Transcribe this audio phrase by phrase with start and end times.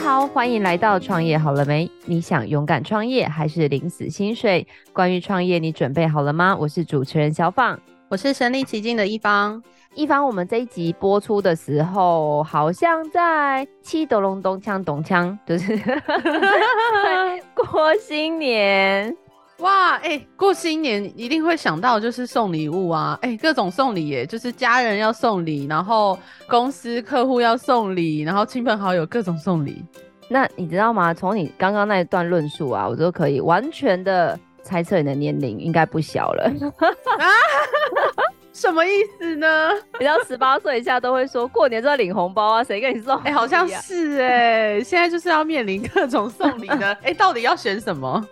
[0.00, 1.90] 好，欢迎来到创业好了没？
[2.06, 4.66] 你想勇敢创业还是领死薪水？
[4.92, 6.56] 关于创业，你准备好了吗？
[6.58, 7.78] 我是主持人小放，
[8.08, 9.62] 我是身临其境的一方。
[9.94, 15.76] 一方，我们这一集播出的时候，好像在七斗隆咚锵咚锵，就是
[17.54, 19.14] 过新年。
[19.58, 26.18] 哇，哎、欸，过新年一定会想到就是送礼物啊，哎、欸，各种送礼耶，就是家人要送礼，然后
[26.48, 29.84] 公司客户要送礼，然后亲朋好友各种送礼。
[30.28, 31.12] 那你知道吗？
[31.12, 36.44] 从你刚刚那一段论述啊，我都可以完全的猜测你的年龄应该不小了。
[37.18, 37.26] 啊
[38.58, 39.70] 什么意思呢？
[39.92, 43.16] 你知道十八岁以下都会说过年就要领红包啊，谁跟你送？
[43.18, 48.26] 哎、欸，好像是哎、欸，现在就是要面临各种送礼的， 哎、欸，到底要选什么？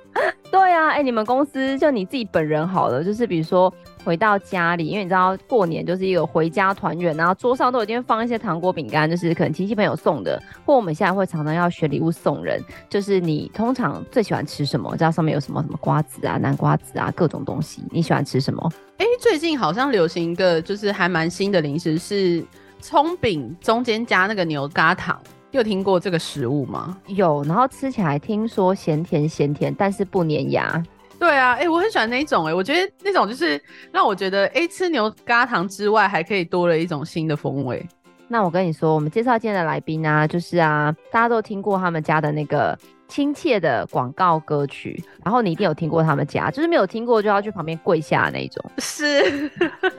[0.50, 3.72] 对啊，哎、欸，你们公司就你自己本人好了，就是比如说
[4.06, 14.96] 回到家里，因为你知道过年就是一个回家团圆，然后桌上都一定放一些糖果饼干，就是可能亲戚朋友送的，或我们现在会常常要选礼物送人，就是你通常最喜欢吃什么？
[14.96, 18.70] 知道上面有什么什么瓜子啊、南瓜子啊，各种东西，你喜欢吃什么？
[18.98, 22.46] 哎、欸，最近好像流行一个就是还蛮新的零食，是
[22.80, 25.20] 葱饼中间加那个牛轧糖。
[25.52, 26.96] 有听过这个食物吗？
[27.06, 30.82] 有，然后吃起来听说咸甜咸甜，但是不粘牙。
[31.18, 33.60] 对啊，哎、欸，我很喜欢那一种、欸，哎，我觉得那种就是
[33.92, 37.84] 让我觉得，哎、欸，吃牛轧糖之外，还可以多了一种新的风味。
[38.28, 42.78] 那我跟你说，我们介绍今天的来宾啊，就是啊，大家都听过他们家的那个。
[43.08, 48.64] 亲切的广告歌曲，然后你一定有听过他们家，就是没有听过就要去旁边跪下的那种。
[48.78, 49.48] 是，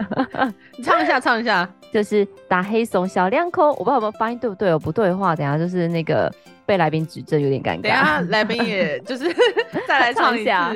[0.78, 6.30] 你唱一下， 唱一下，就是打黑松小两口，我不知道有没有发音对不对哦，不对的话，等下就是那个
[6.68, 7.82] 被来宾指正有点尴尬。
[7.82, 9.34] 等下来宾也就是
[9.88, 10.72] 再来唱一 下。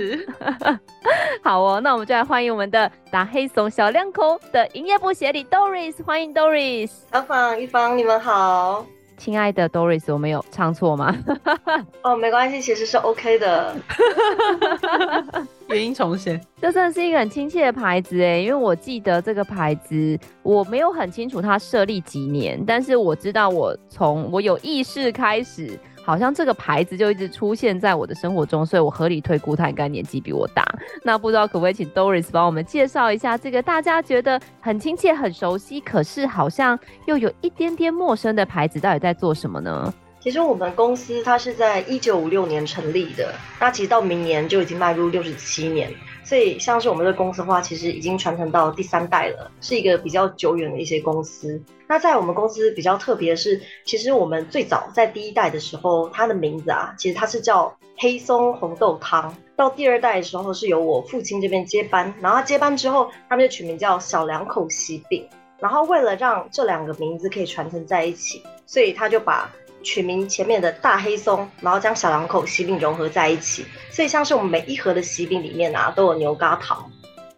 [1.43, 6.91] 好哦，那我们就来欢迎我们的打黑松小两口的营业部协理 Doris，欢迎 Doris。
[7.11, 8.85] 阿芳一芳，你们好。
[9.21, 11.15] 亲爱的 Doris，我没有唱错吗？
[12.01, 13.75] 哦，没关系，其实是 OK 的。
[15.69, 25.79] 原音重现，这真的是一个很亲切的牌子哎，因为我记得这个牌子，我没有很清楚它设立几年，但是我知道我从我有意识开始。
[26.03, 30.65] 好像这个牌子就一直出现在我的生活中，所以我合理推估他应该年纪比我大。
[31.03, 39.93] 那不知道可不可以请 Doris 帮我们介绍一下这个大家觉得很亲切、很熟悉，可是好像又有一点点陌生的牌子，到底在做什么呢？
[40.19, 45.91] 其实我们公司它是在一九五六年成立的，那其实到明年就已经迈入六十七年。
[46.31, 51.61] 所以，像是我们的公司的话，其实已经传承到第三代了，是一个比较久远的一些公司。
[51.89, 59.35] 那在我们公司比较特别的是，其实我们最早在第一代的时候，它的名字啊，其实它是叫黑松红豆汤。
[59.57, 65.27] 到第二代的时候，是由我父亲这边接班，然后接班之后，他们就取名叫小两口喜饼。
[65.59, 69.51] 然后为了让这两个名字可以传承在一起，所以他就把
[69.83, 76.89] 取名前面的大黑松，然后将小两口喜饼融合在一起，所以像是我们每一盒的喜饼里面啊，都有牛轧糖，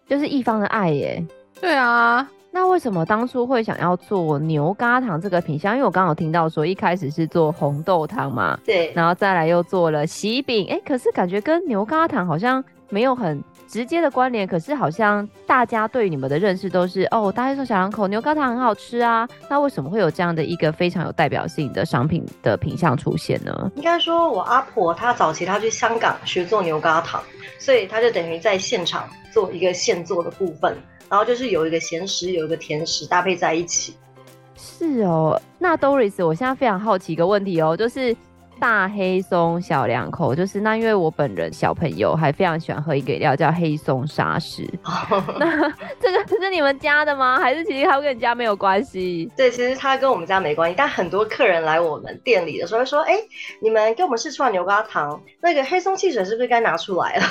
[0.07, 1.25] 就是一方的爱耶。
[1.59, 5.75] 对啊，那为什么当初会想要做牛轧糖这个品相？
[5.75, 13.43] 因为我刚好听到说一开始是做红豆汤嘛，对，然后再来又做了喜饼，哎，可是感觉跟牛轧糖好像没有很。
[13.73, 19.28] 直接的关联，可是好像大家对你们的认识都是哦，大家说小两口牛轧糖很好吃啊。
[19.50, 23.72] 那为什么会有这样的一个非常有代表性的商品的品相出现呢？
[23.75, 27.19] 应该说，我阿婆她早期她去香港学做牛轧糖，
[27.57, 30.78] 所以她就等于在现场做一个现做的部分，
[31.09, 33.95] 然后就是有一个咸食，有一个甜食搭配在一起。
[34.55, 38.16] 是哦，那 Doris，我现在非常好奇一个问题哦，就是。
[38.59, 44.64] 大黑松小两口，就是那，因为我本人小朋友还非常喜欢喝一个饮料叫黑松沙士。
[45.38, 45.69] 那
[46.00, 47.38] 这个是你们家的吗？
[47.40, 49.30] 还是其实它跟你家没有关系？
[49.36, 50.75] 对，其实它跟我们家没关系。
[50.78, 53.24] 但很多客人来我们店里的时候会说：“哎、欸，
[53.59, 57.24] 你们给我们试出来牛轧糖，那个黑松汽水是不是该拿出来了？”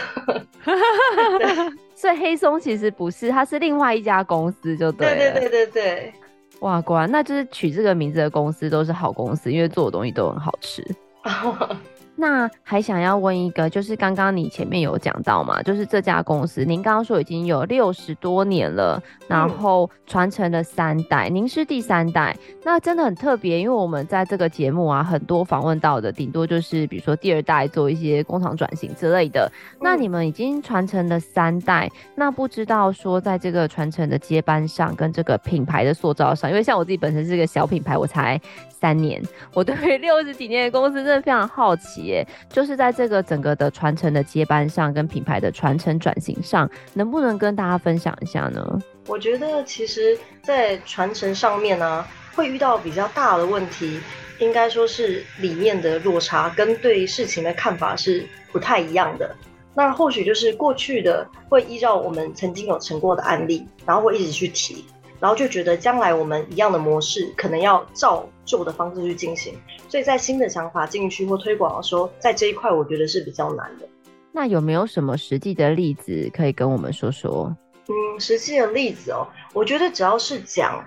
[1.39, 5.16] 对， 所以黑松其实不是，它是另外一家公司，就对。
[5.16, 6.13] 对对对对对。
[6.60, 10.84] 哇，果然那就是取这个名字的公司都是好公司，因为做的东西都很好吃。
[11.22, 11.77] 啊 我
[12.14, 29.50] 那还想要问一个，就是刚刚你前面有讲到嘛，就是这家公司，您刚刚说已经有六十多年了，然后传承了三代，您是第三代，那真的很特别，因为我们在这个节目啊，很多访问到的，顶多就是比如说第二代做一些工厂转型之类的，
[29.80, 38.38] 那你们已经传承了三代，那不知道说在这个传承的接班上，跟这个品牌的塑造上，因为像我自己本身是个小品牌，我才
[38.68, 39.20] 三年，
[39.54, 42.02] 我对六十几年的公司真的非常好奇。
[42.49, 48.81] 就是在这个整个的传承的接班上，跟品牌的传承转型上，能不能跟大家分享一下呢？
[49.07, 52.04] 我觉得其实，在传承上面呢，
[52.34, 54.01] 会遇到比较大的问题。
[54.39, 59.33] 应该说是理念的落差，跟对事情的看法是不太一样的。
[59.72, 64.84] 那或许就是过去的会依照我们曾经有成过的案例，然后会一直去提，
[65.21, 69.54] 然后就觉得将来我们一样的模式可能要照旧的方式去进行，
[69.98, 73.89] 以在新的想法进去或推广的时候，在这一块我觉得是比较难的。
[74.33, 77.54] 那有没有什么实际的例子可以跟我们说说？
[77.89, 80.84] 嗯，实际的例子哦，我觉得只要是讲，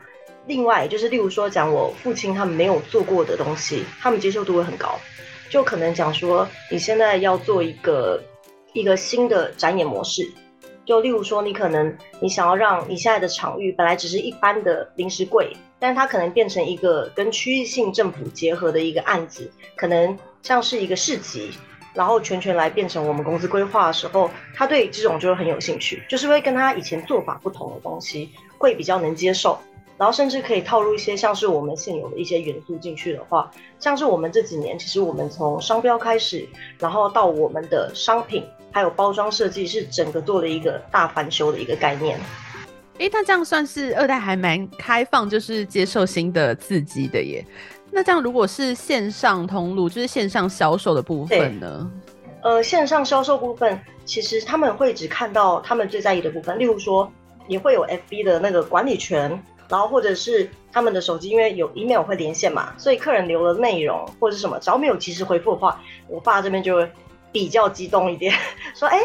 [0.48, 5.00] 另外就是例如说讲我父亲他们没有做过的东西，他们接受度会很高，
[5.50, 8.22] 就可能讲说你现在要做一个。
[8.74, 10.30] 一个新的展演模式，
[10.86, 21.52] 就例如说，你可能你想要让你现在的场域本来只是一般的临时柜，但是它可能变成一个跟区域性政府结合的一个案子，可能像是一个市集，
[21.94, 29.60] 然后全权来变成我们公司规划的时候，他对这种就会很有兴趣，就是会跟他以前做法不同的东西会比较能接受。
[29.98, 33.50] 然后甚至可以套入一些像是我们现有的一些元素进去的话，
[33.80, 36.46] 像是我们这几年其实我们从商标开始，
[36.78, 38.44] 然后到我们的商品
[38.74, 42.20] 还有包装设计，是整个做了一个大翻修的一个概念。
[42.98, 47.46] 诶，那这样算是二代还蛮开放，就是接受新的刺激的耶。
[47.92, 51.92] 那这样如果是线上通路，就是线上销售的部分呢？
[52.42, 57.12] 呃，线上销售部分其实他们会只看到他们最在意的部分，例如说
[57.48, 59.42] 你会有 FB 的那个管理权。
[59.68, 66.92] 然后或者是他们的手机，因为有 email 会连线嘛，所以客人留了内容或者是什么，只要没有及时回复的话，我爸这边就会
[67.32, 68.32] 比较激动一点，
[68.78, 69.00] 说：“哎，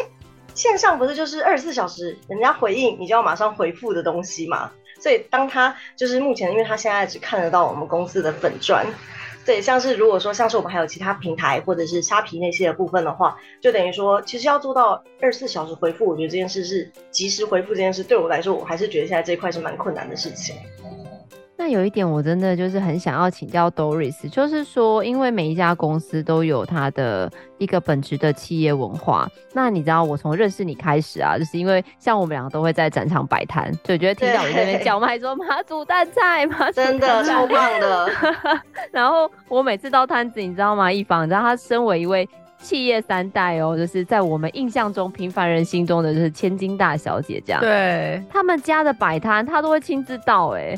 [0.53, 8.85] 线上不是就是二十四小时，人家回应你就要马上回复的东西嘛？”所以当他就是目前，因为他现在只看得到我们公司的粉专。
[9.43, 20.55] 对，像是如果说像是我们还有其他平台或者是虾皮那些的部分的话，就等于说其实要做到二十四小时回复，我觉得这件事是及时回复这件事，对我来说我还是觉得现在这一块是蛮困难的事情。
[21.63, 29.29] 那有一点我真的就是很想要请教 Doris，就是说，因为每一家公司都有它的一个本质的企业文化。
[29.53, 38.09] 那你知道，我从认识你开始啊，就是因为像我们两个都会在展场摆摊，所以觉得听到你那边叫卖说马祖蛋菜，马祖真的超棒的。
[38.91, 40.91] 然后我每次到摊子，你知道吗？
[40.91, 42.27] 一方，你知道他身为一位
[42.57, 47.61] 企业三代哦，就是在我们印象中平凡人心中的就是千金大小姐这样。
[47.61, 50.75] 对，他们家的摆摊，他都会亲自到哎。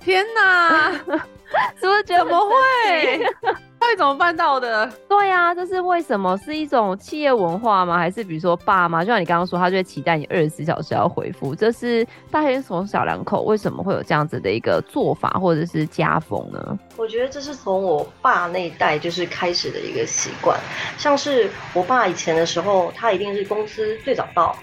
[0.00, 0.90] 天哪，
[1.78, 3.26] 是不是觉得怎么会？
[3.80, 4.86] 到底怎么办到的？
[5.08, 6.36] 对呀、啊，这是为什么？
[6.38, 7.96] 是一种企业文化吗？
[7.96, 11.54] 还是比如说爸妈，就像你刚刚说，他就会期待你二十四小时要回复？
[11.54, 16.78] 这是大学从小两口为什么会有这样子的一个做法，或者是家风呢？
[16.98, 20.58] 我觉得这是从我爸那一代就是开始的一个习惯。
[20.98, 24.54] 像是我爸以前的时候，他一定是公司最早到，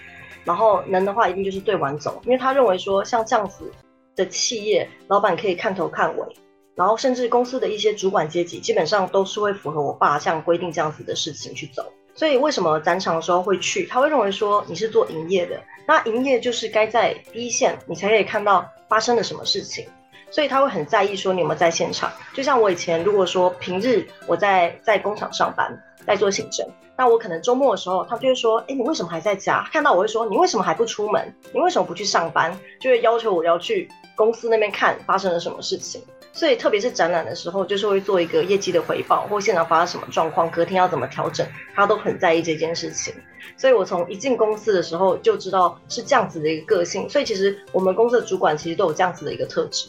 [0.44, 3.72] 然后能的话一定就是最晚走，因为他认为说像这样子。
[4.18, 6.28] 的企业老板可以看头看尾，
[6.76, 11.86] 然后甚至公司的一些主管阶级基本上都是会符合我爸这样规定这样子的事情去走。
[12.14, 13.86] 所以为什么展场的时候会去？
[13.86, 19.86] 他会认为说你是做营业的，那营业就是该在第一线，你才可以看到发生了什么事情。
[20.32, 22.12] 所以他会很在意说你有没有在现场。
[22.34, 25.72] 就像我以前如果说平日我在在工厂上班，
[26.06, 26.68] 在做行政，
[26.98, 29.64] 那我可能周末的时候，他就会说，哎，你为什么还在家？
[29.72, 31.34] 看到我会说，你为什么还不出门？
[31.54, 32.52] 你为什么不去上班？
[32.82, 33.88] 就会要求我要去。
[34.18, 36.02] 公司那边看发生了什么事情，
[36.34, 41.46] 所以特别是展览的时候，就是会做一个业绩的回报，或现场发生什么状况，隔天要怎么调整，
[41.76, 43.14] 他都很在意这件事情。
[43.56, 47.08] 所以我从一进公司的时候就知道是这样子的一个个性。
[47.08, 49.88] 所以其实我们公司的主管其实都有这样子的一个特质。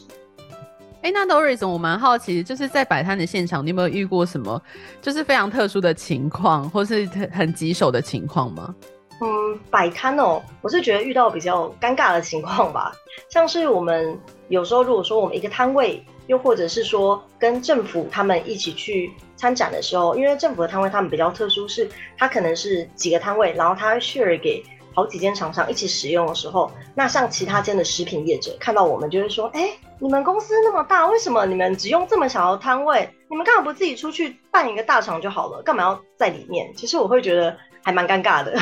[1.01, 4.61] 哎，那 Doris，我蛮好奇，就是在摆摊的现场，你有没有遇过什么
[5.01, 8.75] 就是非常特殊的情况，或是很棘手的情况吗？
[9.21, 12.91] 嗯，摆摊哦，我是觉得遇到比较尴尬的情况吧，
[13.29, 33.09] 像是我们有时候如果说我们一个摊位，又或者是说跟政府他们一起去参展的时候，因为政府的摊位他们比较特殊，是它可能是几个摊位，然后它 share 给好几间厂商一起使用的时候，那像其他间的食品业者看到我们就会说，哎，你们公司那么大，为什么你们只用这么小的摊位？
[33.29, 35.61] 你们干嘛不自己出去办一个大场就好了？
[35.63, 36.71] 干嘛要在里面？
[36.75, 38.57] 其实我会觉得还蛮尴尬的。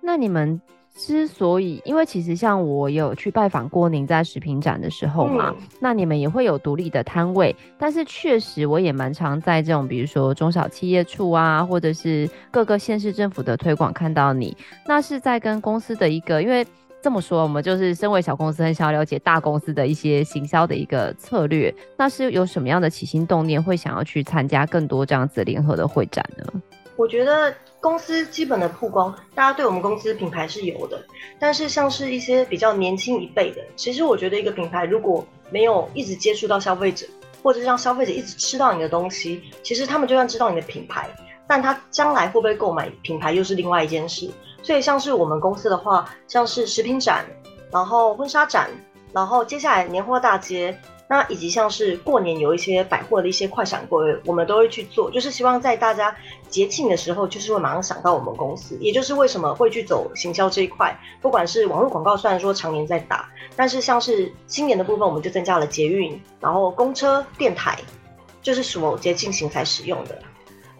[0.00, 0.60] 那你们
[0.94, 16.66] 之所以，因为其实像我有去拜访过您在食品展的时候嘛，嗯、那你们也会有独立的摊位，但是确实我也蛮常在这种比如说中小企业处啊，或者是各个县市政府的推广看到你，那是在跟公司的一个，因为
[17.00, 26.60] 这么说，我们就是身为小公司，很想要了解大公司的一些行销的一个策略，那是有什么样的起心动念，会想要去参加更多这样子联合的会展呢？
[26.98, 27.54] 我觉得。
[27.80, 31.00] 公司基本的曝光，大家对我们公司品牌是有的，
[31.38, 37.06] 但是像是一些比较年轻一辈的，其实我觉得一个品牌如果没有一直接触到消费者，
[37.40, 41.08] 或者是让消费者一直吃到你的东西，其实他们就算知道你的品牌，
[41.46, 44.28] 但他将来会不会购买品牌又是另外一件事。
[44.64, 47.24] 所以像是我们公司的话，像是食品展，
[47.70, 48.68] 然后婚纱展，
[49.12, 50.76] 然后接下来年货大街。
[51.10, 56.14] 那以及像是过年有一些百货的一些快闪柜，我们都会去做，就是希望在大家
[56.50, 60.94] 节庆的时候，就是会马上想到我们公司，也就是为什么会去走行销这一块。
[61.22, 67.78] 不管是网络广告，虽然说常年在打，但是像是新年的部分，我们就增加了捷运，然后公车、电台，
[68.42, 70.18] 就是属某节庆型才使用的。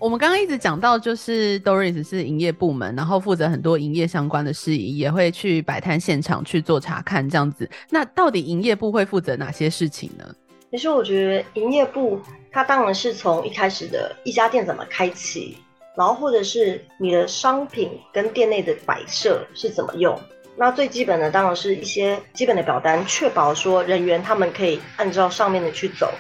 [0.01, 7.69] 我们刚刚一直讲到，就是 Doris 是营业部门，然后负责很多营业相关的事宜，也会去摆摊现场去做查看，这样子。
[7.91, 10.25] 那到底营业部会负责哪些事情呢？
[10.71, 12.21] 其实我觉得营业部
[12.53, 15.59] 它当然是从一开始的一家店怎么开启，
[15.97, 20.17] 然后或者是你的商品跟店内的摆设是怎么用。
[20.59, 26.13] 那最基本的当然是一些基本的表单，确保说人员他们可以按照上面的去走。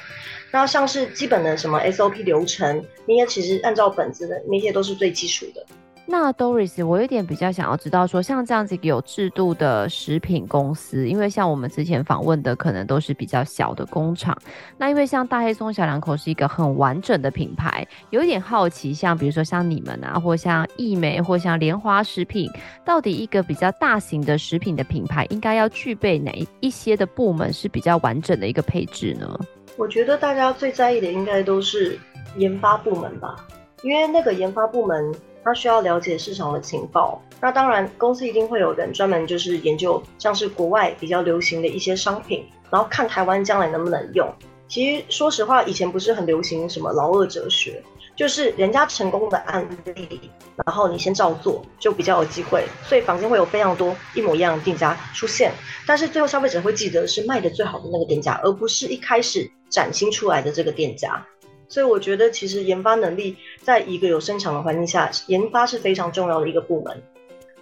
[0.52, 5.66] 那像是基本的什么 SOP 流程，那些其实按照本子的那些都是最基础的。
[6.10, 14.34] 那 Doris，我有点比较想要知道说，像这样子有制度的食品公司，因为像我们之前访问的，可能都是比较小的工厂。
[14.78, 22.50] 那因为像大黑松小两口是一个很完整的品牌，有一点好奇，像比如说像你们啊，或像义美，或像莲花食品，
[22.86, 29.38] 到底一个比较大型的食品的品牌，应该要具备哪一些的部门是比较完整的一个配置呢？
[29.76, 31.98] 我觉得大家最在意的应该都是
[32.38, 33.46] 研发部门吧，
[33.82, 35.14] 因为那个研发部门
[35.48, 37.20] 他需要了解市场的情报。
[37.40, 44.28] 那当然，公司一定会有人专门就是研究像是国外比较流行的一些商品，然后看台湾将来能不能用。
[44.68, 47.82] 其实说实话，以前不是很流行什么劳二哲学。
[48.14, 50.28] 就是人家成功的案例，
[50.66, 52.66] 然后你先照做，就比较有机会。
[52.82, 55.52] 所以房间会有非常多一模一样的店家出现，
[55.86, 61.24] 但是最后消费者会记得是卖的最好的那个店家，而不是一开始崭新出来的这个店家。
[61.68, 63.36] 所以我觉得，其实研发能力
[63.68, 67.02] 在一个有生产的环境下，研发是非常重要的一个部门。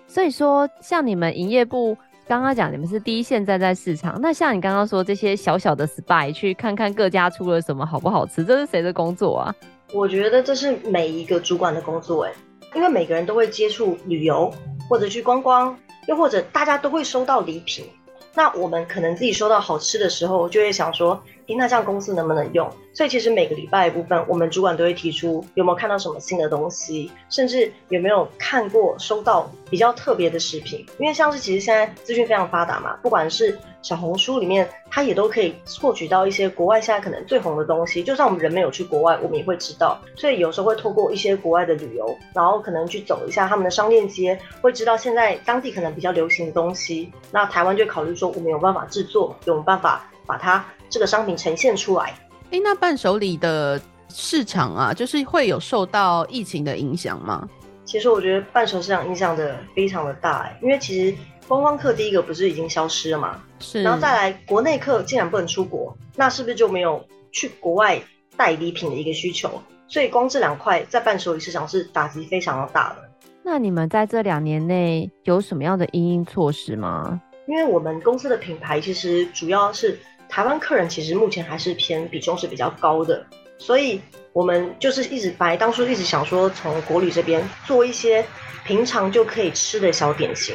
[0.06, 1.98] 所以说，像你们营业部
[2.28, 4.16] 刚刚讲，你们是第一线站在市场。
[4.22, 9.54] 那像你刚刚说这些小小的 spy，去看看各家出了什么好不好吃，这是谁的工作啊？
[9.92, 12.32] 我觉得这是每一个主管的工作，哎，
[12.76, 14.48] 因为每个人都会接触旅游，
[14.88, 17.84] 或者去观光，又或者大家都会收到礼品。
[18.32, 21.20] 那我们可能自己收到好吃的时候，就会想说，
[21.54, 22.68] 那这样公司能不能用？
[22.92, 30.84] 所以其实每个礼拜的部分，我们主管都会提出有没有看到什么新的东西，甚至有没有看过收到比较特别的食品。
[30.98, 38.02] 因为像是其实现在资讯非常发达嘛，不管是小红书里面，它也都可以获取到一些国外现在可能最红的东西。
[38.02, 40.00] 就算我们人没有去国外，我们也会知道。
[40.16, 47.12] 所以有时候会透过一些国外的旅游，然后可能去走一下他们的商店街，会知道现在当地可能比较流行的东西。
[47.30, 52.14] 那台湾就考虑说，我们有办法制作，有办法把它这个商品呈现出来。
[52.52, 57.48] 哎，那伴手礼的市场啊，就是会有受到疫情的影响吗？
[57.84, 61.16] 其实我觉得伴手市场影响的非常的大，哎，因为其实
[61.48, 68.00] 观光客第一个不是已经消失了嘛，是，然后再来国内客竟然不能出国，那是不是就没有去国外
[68.36, 69.50] 带礼品的一个需求？
[69.88, 72.96] 所以光这两块在伴手礼市场是打击非常的大的。
[73.42, 77.20] 那你们在这两年内有什么样的因应措施吗？
[77.48, 79.98] 因为我们公司的品牌其实主要是。
[80.28, 83.24] 台湾客人其实目前还是偏比重是比较高的，
[83.58, 84.00] 所以
[84.32, 88.24] 我们就是一直白当初一直想说从国旅这边做一些
[88.64, 90.54] 平常就可以吃的小点心，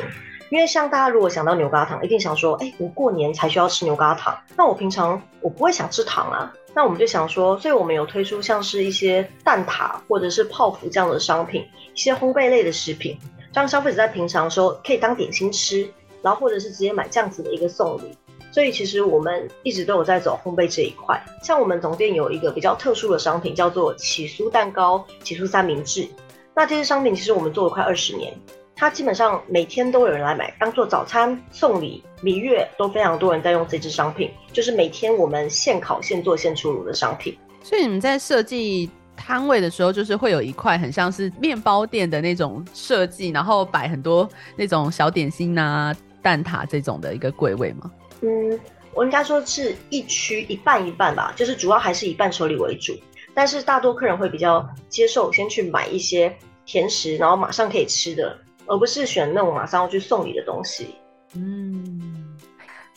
[0.49, 13.17] 因为像大家如果想到牛轧糖，一定想说，哎，我过年才需要吃牛轧糖，那我平常我不会想吃糖啊，那我们就想说，所以我们有推出像是一些蛋挞或者是泡芙这样的商品，一些烘焙类的食品，
[13.53, 15.89] 让消费者在平常的时候可以当点心吃，
[16.21, 18.15] 然后或者是直接买这样子的一个送礼。
[18.51, 26.07] 所以其实我们一直都有在走烘焙这一块，像我们总店有一个比较特殊的商品，叫做起酥蛋糕、起酥三明治。
[26.53, 28.33] 那这些商品其实我们做了快二十年，
[28.75, 37.37] 它基本上每天都有人来买，当做早餐、送礼、蜜月都非常多人在用这支商品，就是每天我们现烤、现做、现出炉的商品。
[37.63, 44.27] 所以你们在设计摊位的时候，就是会有一块很像是面包店的那种设计，然后摆很多
[44.57, 47.89] 那种小点心啊、蛋挞这种的一个柜位吗？
[48.21, 48.59] 嗯，
[48.93, 52.93] 我应该说是一区一半一半吧，就是主要还是以伴手礼为主，
[53.33, 56.35] 但是大多客人会比较接受先去买一些
[56.65, 60.95] 甜食，然后马上可以吃的，而不是选那种马上要去送礼的东西。
[61.35, 62.30] 嗯，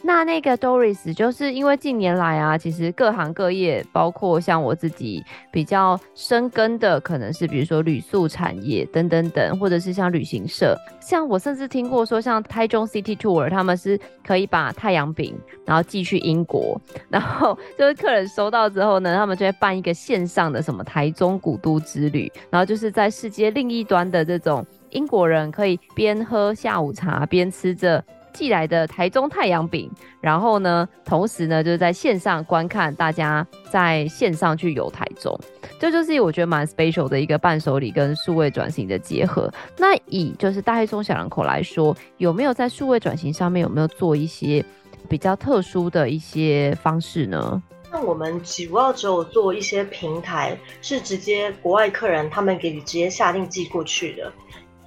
[0.07, 15.35] 那那个 Doris 就是因为近年来啊，其实各行各业，包括像我自己比较深耕的，可能是比如说旅宿产业等等等，或者是像旅行社，像我甚至听过说，像台中 City Tour，他们是可以把太阳饼
[15.65, 28.05] 然后寄去英国，然后就是客人收到之后呢，他们就会办一个线上的什么台中古都之旅，然后就是在世界另一端的这种英国人可以边喝下午茶边吃着。
[28.35, 35.39] 寄来的台中太阳饼，然后呢，同时呢，就是在线上观看大家在线上去游台中，
[35.79, 39.51] 这就，是我觉得蛮 special 的一个伴手礼跟数位转型的结合。
[39.79, 44.63] 那以就是大中小两口来说，有没有在数位转型上面有没有做一些
[45.09, 47.63] 比较特殊的一些方式呢？
[47.93, 54.33] 那我们主要只有做一些平台，是直接国外客人他们给你直接下定寄过去的，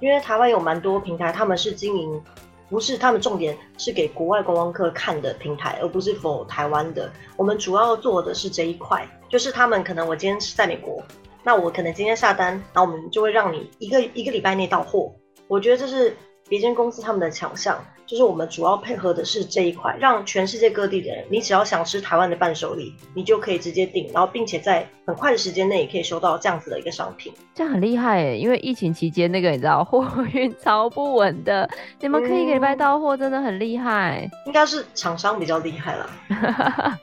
[0.00, 2.22] 因为台湾有蛮多平台，他们是经营。
[2.68, 7.10] 不是，他们重点是给国外观光客看的平台，而不是否台湾的。
[7.36, 11.02] 我们主要做的是这一块，就是他们可能我今天是在美国，
[11.42, 15.12] 那我可能今天下单，然后我们就会让你一个一个礼拜内到货。
[15.46, 16.14] 我觉得这是
[16.48, 17.82] 别间公司他们的强项。
[18.08, 31.68] 就是我们主要配合的是这一块，让全世界各地的人，你只要想吃台湾的伴手礼，你就可以直接订，然后并且在很快的时间内也可以收到这样子的一个商品，这样很厉害诶，因为疫情期间那个你知道货运 超不稳的，
[32.00, 34.22] 你们可以一个礼拜到货，真的很厉害。
[34.22, 36.10] 嗯，应该是厂商比较厉害了。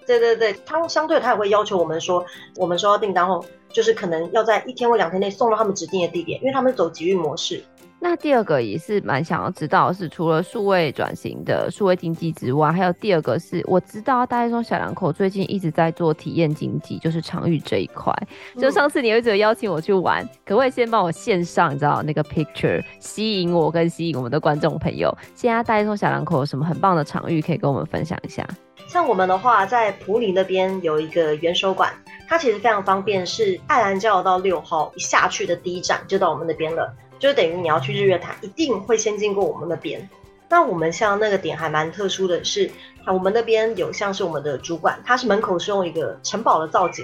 [0.07, 7.63] 对对对，他相对他也会要求我们说，我们收到订单后，就是可能要在一天或两天内送到他们指定的地点，因为他们走集运模式。
[8.07, 18.13] 那第二个也是蛮想要知道的是，除了数位转型的数位经济之外，还有第二个是，我知道大中小两口最近一直在做体验经济，就是场域这一块。
[18.59, 25.11] 就上次你有一直邀请我去玩，嗯、可不可以先帮我线上，你知道那个 picture 吸引我跟吸引我们的观众朋友？
[25.33, 28.47] 现在大中小两口有什么很棒的场域可以跟我们分享一下？
[28.87, 31.91] 像我们的话，在普里那边有一个元首馆，
[32.27, 36.93] 它其实非常方便，是爱兰交流道六号一下去的第一站就到我们那边了。
[37.19, 40.07] 就等于你要去日月潭，一定会先经过我们那边。
[40.47, 42.69] 那我们像那个点还蛮特殊的是，
[43.07, 47.03] 我们那边有像是我们的主管，他是门口是用一个城堡的造景，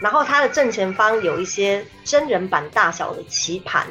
[0.00, 3.86] 然后它的正前方有一些真人版大小的棋盘，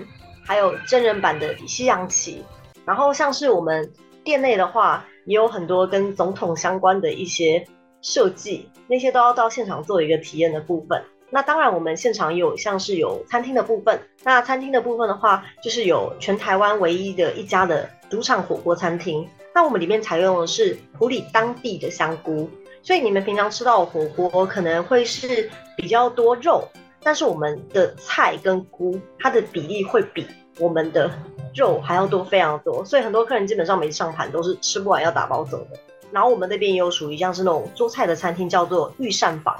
[0.46, 2.44] 还有真人版的西洋棋。
[2.86, 3.92] 然后像是我们
[4.24, 7.68] 店内的话，也有很多跟总统相关的一些
[8.02, 11.04] 设计，那些都要到现场做一个体验的部分。
[11.32, 14.00] 那当然，我们现场也有像是有餐厅的部分。
[14.24, 19.28] 那餐厅的部分的话，就是有全台湾唯一的一家的赌场火锅餐厅。
[19.54, 22.50] 那我们里面采用的是埔里当地的香菇，
[22.84, 26.68] 所以你们平常吃到的火锅可能会是比较多肉，
[27.02, 30.28] 但是我们的菜跟菇它的比例会比
[30.60, 31.10] 我们的
[31.54, 35.80] 肉还要多非常多，所以很多客人基本上每次上盘都是吃不完要打包走的。
[36.12, 39.56] 然后我们那边也有属于像是那种做菜的餐厅，叫做御膳房。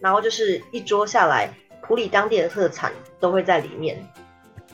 [0.00, 1.48] 然后就是一桌下来，
[1.82, 3.96] 普里当地的特产都会在里面，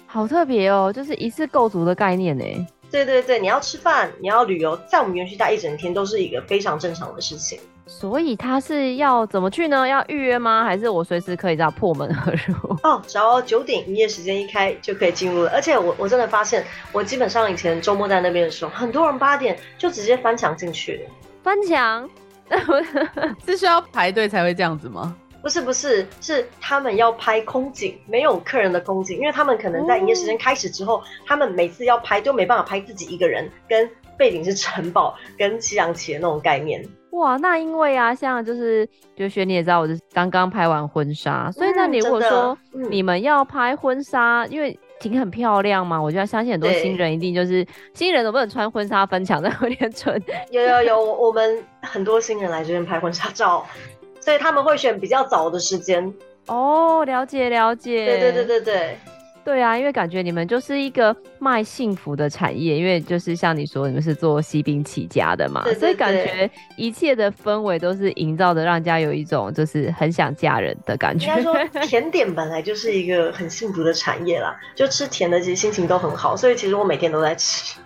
[0.07, 2.45] 好特别哦，就是一次购足的概念呢。
[2.89, 7.59] 对对对，你要吃饭，你要旅游，在我们园区待一整天都是一个非常正常的事情。
[7.89, 9.87] 所以他是要怎么去呢？
[9.87, 10.65] 要预约吗？
[10.65, 12.55] 还是我随时可以这样破门而入？
[12.85, 15.51] 哦，只要九点营业时间一开就可以进入了。
[15.51, 21.11] 而且我我真的发现，我基本上以前周末在那边的时候，很多人八点就直接翻墙进去了。
[21.43, 22.09] 翻墙？
[23.45, 25.17] 是需要排队才会这样子吗？
[25.43, 36.85] 不是不是，是他们要拍空景，没有客人的空景，因为他们可能在营业时间开始之后，哦，他们每次要拍就没办法拍自己一个人，跟背景是城堡 跟西洋棋的那种概念。
[37.13, 42.59] 哇，那因为啊，像就是就学你也知道，我是刚刚拍完婚纱，所以那你如果说
[42.91, 50.23] 你们要拍婚纱，嗯，因为景很漂亮嘛，我觉得相信很多新人一定就是新人能不能穿婚纱分享，在有点蠢。
[50.51, 53.67] 有有有，我们很多新人来这边拍婚纱照。
[54.19, 56.13] 所以他们会选比较早的时间
[56.49, 58.99] 哦，了解了解，对对对对对，
[59.47, 71.29] 对啊，因为感觉你们就是一个卖幸福的产业，因为就是像你说，你们是做西饼起家的嘛，对对对，所以感觉一切的氛围都是营造的，让人家有一种就是很想嫁人的感觉。
[71.29, 71.55] 应该说，
[71.87, 77.79] 甜点本来就是一个很幸福的产业啦，就吃甜的其实心情都很好，所以其实我每天都在吃。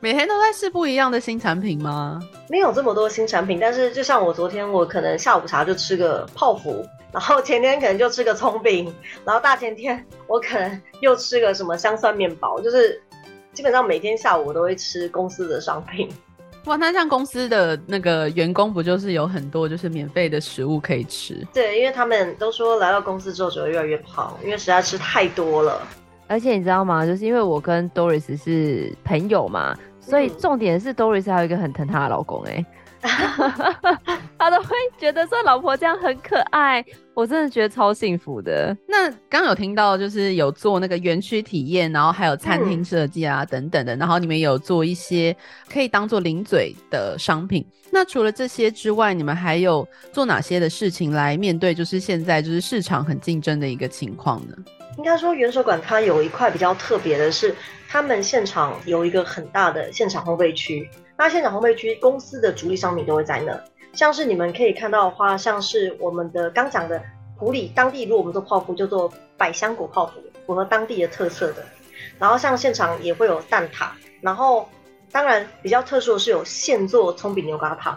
[0.00, 2.20] 每天都在试不一样的新产品吗？
[2.50, 8.92] 没有这么多新产品，但是就像我昨天，我可能下午茶就吃个泡芙，然后前天可能就吃个葱饼，
[9.24, 13.00] 然后大前天我可能又吃个什么香蒜面包，就是
[13.52, 16.08] 基本上每天下午我都会吃公司的商品。
[16.66, 21.46] 哇，那像公司的那个员工不就是有很多就是免费的食物可以吃？
[21.52, 25.82] 对，因为他们都说来到公司之后就会越来越胖，因为实在吃太多了。
[26.28, 27.04] 而且你知道吗？
[27.04, 29.76] 就是因为我跟 Doris 是朋友嘛。
[30.00, 32.66] 所以重点是 Doris 还有一个很疼她的老公哎、欸，
[34.38, 36.84] 他都会觉得说老婆这样很可爱，
[37.14, 38.76] 我真的觉得超幸福的。
[38.88, 45.36] 那刚刚有听到就是有做那个园区体验，然后还有餐厅设计啊等等的，然后你们有做一些
[45.68, 47.64] 可以当做零嘴的商品。
[47.90, 54.56] 那除了这些之外，你们还有做哪些的事情来面对就是现在就是市场很竞争的一个情况呢？
[54.98, 57.54] 应该说，元首馆它有一块比较特别的是，
[57.88, 60.88] 他们现场有一个很大的现场烘焙区。
[61.22, 63.56] 那现场烘焙区公司的主力商品都会在那，
[63.92, 67.00] 像是你们可以看到的话，像是我们的刚讲的
[67.38, 71.64] 埔里当地，如果我们做泡芙，就做百香果泡芙，符合当地的特色的。
[72.18, 74.68] 然后像现场也会有蛋挞，然后
[75.12, 77.96] 当然比较特殊的是有现做葱饼牛轧糖，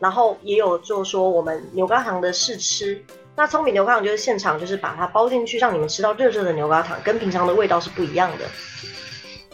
[0.00, 3.00] 然后也有就说我们牛轧糖的试吃。
[3.36, 8.44] 那葱饼牛轧糖就是现场，就是把它包进去，让你们吃到热热的牛轧糖，跟平常的味道是不一样的。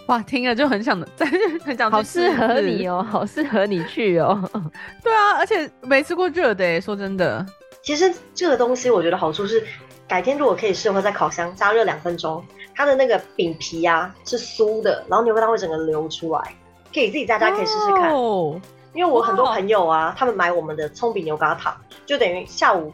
[0.07, 1.01] 哇，听了就很想，
[1.65, 4.43] 很想，好适合你哦，好适合你去哦。
[5.03, 7.45] 对啊，而且没吃过热的，说真的。
[7.83, 9.65] 其实这个东西我觉得好处是，
[10.09, 16.41] 改天如果可以适合在烤箱加热两分钟，它的那个饼皮啊是酥的，然后牛轧糖会整个流出来，
[16.93, 18.13] 可以自己在家可以试试看。
[18.13, 18.61] 哦。
[18.95, 22.93] 因为我很多朋友啊，他们买我们的葱饼牛轧糖，就等于下午。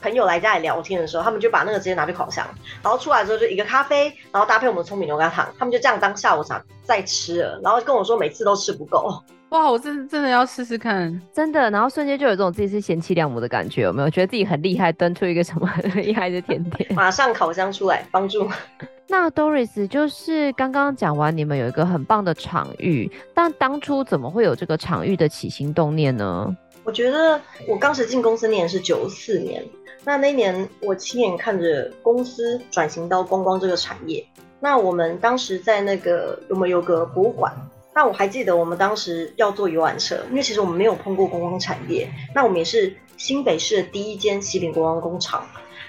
[0.00, 2.46] 朋友来家里聊天的时候，他们就把那个直接拿去烤箱，
[2.82, 9.22] 然后出来之后就一个咖啡，然后搭配我们的葱饼牛轧糖，他们就这样当下午茶在吃了，然后跟我说每次都吃不够。
[9.50, 14.10] 哇，我真真的要试试看，真的，然后瞬间就有这种自己是贤妻良母的感觉，有没有？
[14.10, 18.46] 觉得自己很厉害，端出一个什么很厉害的甜点， 马上烤箱出来帮助。
[19.10, 26.54] 那 Doris 就是刚刚讲完，你们有一个很棒的场域，但当初怎么会有这个场域的起心动念呢？
[26.84, 29.64] 我觉得我当时进公司年是九四年。
[30.04, 34.26] 那那年，我亲眼看着公司转型到观光这个产业。
[34.60, 37.52] 那我们当时在那个我们有个博物馆，
[37.94, 42.08] 那我还记得我们当时要坐游览车，因为其实我们没有碰过观光产业。
[42.34, 45.46] 那我们也是新北市的第一间喜饼观光工厂，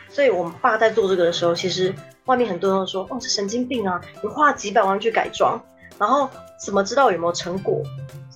[0.09, 1.93] 所以我们爸在做这个的时候，其实
[2.25, 3.99] 外面很多人都说：“哦，这神经病啊！
[4.21, 5.59] 你花几百万去改装，
[5.97, 6.29] 然后
[6.63, 7.81] 怎么知道有没有成果？”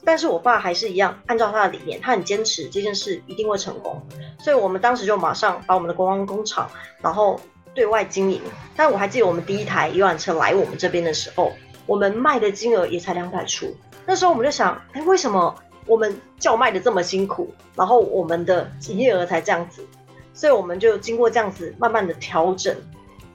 [0.06, 4.02] 但是我爸还是一样按照他的理念，他很坚持这件事一定会成功，
[4.40, 6.70] 所以我们当时就马上把我们的观光工厂，
[7.02, 7.40] 然后
[7.74, 8.42] 对外经营。
[8.76, 11.52] 但我还记得我们第一台游览车来我们这边的时候，
[11.86, 13.76] 我们卖的金额也才两百出。
[14.06, 19.86] 那时候我们就想，哎，为什么我们叫卖的这么辛苦，然后我们的营业额才这样子？
[20.34, 22.76] 所以我们就经过这样子慢慢的调整，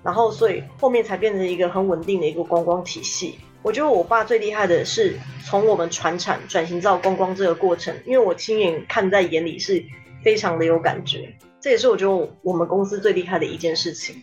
[0.02, 3.38] 然后所以后面才变成一个很稳定的一个观光体系。
[3.62, 9.84] 我觉得我爸最厉害的是从我们传产转型到观光这个过程，因为我亲眼看在眼里，是
[10.22, 11.28] 非常的有感觉。
[11.60, 14.16] 这也是我觉得我们公司最厉害的一件事情。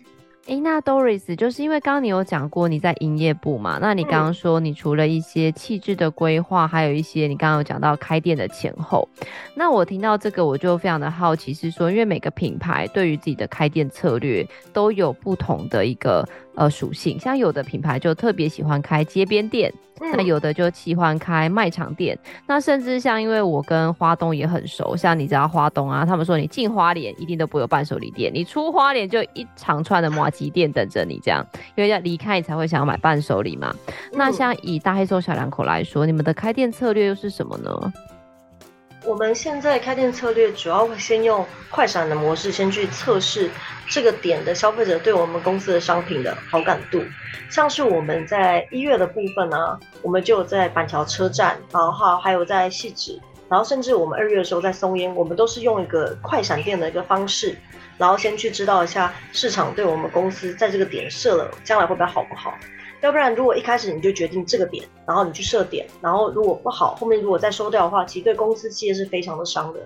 [0.47, 3.79] 诶、那 Doris 就是因为刚刚你有讲过你在营业部嘛？
[3.81, 9.09] 那你刚刚说你除了一些气质的规划，还有一些你刚刚有讲到开店的前后。
[9.55, 16.23] 那我听到这个我就非常的好奇，是说因为每个品牌对于自己的开店策略都有不同的一个
[16.55, 19.73] 呃属性，像有的品牌就特别喜欢开街边店。
[19.97, 33.73] 那有的就喜欢开卖场店，那甚至像因为我跟花东也很熟，像你知道花东啊，他们说你进花莲一定都不会有伴手礼店，你出花莲就一长串的麻吉店等着你这样，因为要离开你才会想要买伴手礼嘛。
[34.11, 37.93] 那像以大黑松小两口来说，你们的开店策略又是什么呢？
[39.05, 43.49] 我们现在开店策略主要会先用快闪的模式，先去测试
[43.87, 47.03] 这个点的消费者对我们公司的商品的好感度。
[47.49, 57.55] 像是我们在一月的部分呢、啊，我们就在板桥车站，然后还有在汐止，然后甚至我们二月的时候在松烟，我们都是用一个快闪店的一个方式，
[57.99, 62.55] 然后先去知道一下市场对我们公司在这个点设了将来会不会好不好。
[63.01, 69.79] 要不然，如果一开始你就决定这个点，然后你去设点，然后如果不好，后面如果再收掉的话，其实对公司企业是非常的伤的。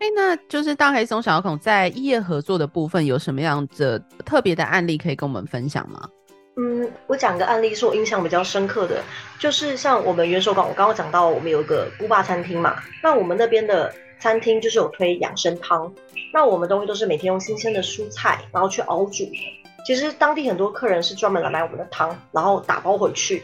[0.00, 6.08] 哎、欸，那就是大黑松小孔在异业合作的部分有什么样的特别的案例可以跟我们分享吗？
[6.56, 9.02] 嗯，我讲个案例是我印象比较深刻的，
[9.38, 15.92] 就是像我们元首馆，我刚刚讲到我们有一个古巴餐厅嘛，那我们那边的餐厅就是有推养生汤，
[16.32, 19.63] 那我们东西都是每天用新鲜的蔬菜，然后去熬煮的。
[19.84, 23.42] 其实当地很多客人是专门来买我们的汤，然后打包回去。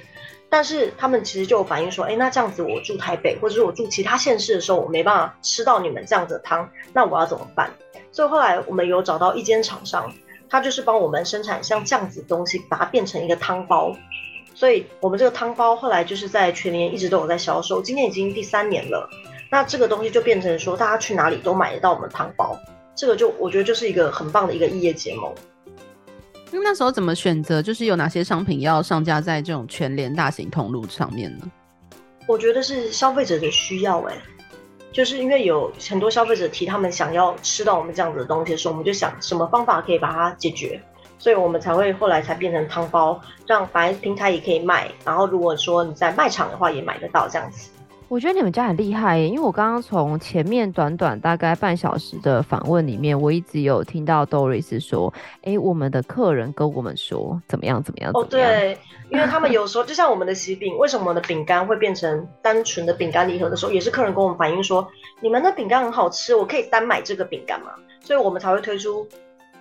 [0.48, 7.70] 但是他们其实就有反映说，哎，那这样子我住台北，或者是我住其他县市的时候，我没办法吃到你们这样子的汤，那我要怎么办？
[8.10, 10.12] 所以后来我们有找到一间厂商，
[10.48, 13.94] 他就是帮我们生产像这样子的东西，把它变成一个汤包。
[14.52, 19.08] 所以我们这个汤包后来就是在全年一直都有在销售，今年已经第三年了。
[19.52, 22.58] 那这个东西就变成说，大家去哪里都买得到我们汤包。
[22.96, 25.32] 这个就我觉得就是一个很棒的一个异业结盟。
[26.52, 27.62] 那那时候怎么选择？
[27.62, 31.50] 就是有哪些商品要上架在这种全联大型通路上面呢？
[32.26, 34.16] 我觉得是消费者的需要哎、
[34.92, 40.80] 就是因为有很多消费者提他们想要吃到我们这样子的东西的时候，我们就想什么方法可以把它解决，
[41.18, 47.70] 所以我们才会后来才变成汤包，让反正平台也可以卖，然后如果说你在卖场的话也买得到这样子。
[48.10, 58.10] 我觉得你们家很厉害耶，因为我刚刚从前面短短大概半小时的访问里面，我一直有听到 Doris 说，哎，我们的客人跟我们说怎么样怎么样。
[58.12, 58.76] 哦，对，
[59.12, 64.84] 因为他们有时候就像我们的喜饼，为什么我们的饼干会变成单纯的饼干礼盒的时候，也是客人跟我们反映说，
[65.20, 67.70] 你们的饼干很好吃，我可以单买这个饼干吗？
[68.00, 69.06] 所以我们才会推出。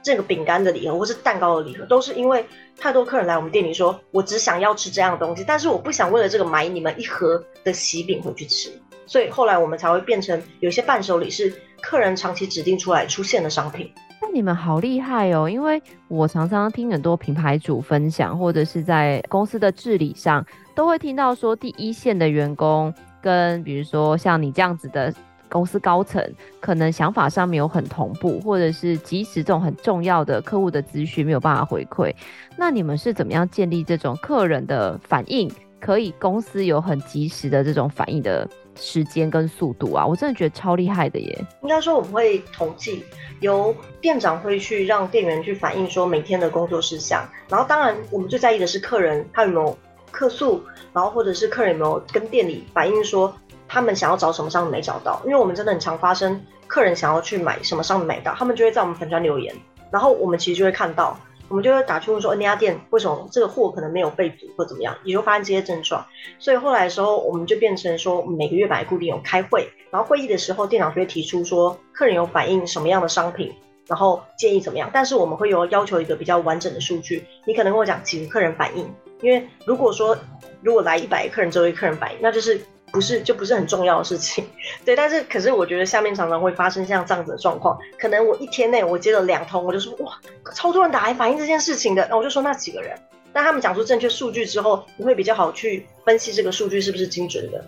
[0.02, 2.46] 这个饼干的礼盒或是蛋糕的礼盒，都是因为
[2.78, 8.72] 太多客人来我们店里说，我只想要吃这样的东西，但是我不想为了这个买你们一盒的喜饼回去吃，
[9.06, 13.92] 所以后来我们才会变成有些伴手礼是客人长期指定出来出现的商品。
[14.22, 25.14] 那你们好厉害哦，因为我常常听很多品牌主分享，或者是在公司的治理上，都会听到说第一线的员工跟比如说像你这样子的。
[25.50, 26.24] 公司高层
[26.60, 32.14] 可能想法上没有很同步，或者是即使这种很重要的客户的资讯没有办法回馈，
[32.56, 40.06] 那你们是怎么样建立这种客人的反应，可以公司有很及时的这种反应的时间跟速度啊？
[40.06, 41.46] 我真的觉得超厉害的耶！
[41.64, 43.04] 应该说我们会统计，
[43.40, 49.78] 由店长会去让店员去反映说每天的工作事项，然后当然我们最在意的是客人他有没有
[50.12, 53.34] 客诉，然后或者是客人有没有跟店里反映说。
[53.70, 59.56] 他们想要找什么商品没找到，因为我们真的很常发生客人想要去买什么商品买到，他们就会在我们粉专留言，
[59.92, 66.04] 然后我们其实就会看到，我们就会打去问说，那家店为什么这个货可能没有备足或怎么样，也就发现这些症状。
[66.40, 73.54] 所以后来的时候，我们就变成说每个月买固定有开会，然后会议的时候店长就会提出说客人有反映什么样的商品，
[73.88, 80.18] 然后建议怎么样，但是我们会有要求一个比较完整的数据，你可能跟我讲几个客人反映，因为如果说
[80.62, 82.60] 如果来一百个客人只有客人反映，那就是。
[82.92, 84.44] 不是，就不是很重要的事情，
[84.84, 84.96] 对。
[84.96, 87.78] 但是，可是我觉得下面常常会发生像这样子的状况。
[88.00, 90.14] 可能我一天内我接了两通，我就说哇，
[90.54, 92.08] 超多人打来反映这件事情的。
[92.10, 92.98] 那我就说那几个人，
[93.32, 97.64] 但他们讲出正确数据之后，你会比较好去分析这个数据是不是精准的。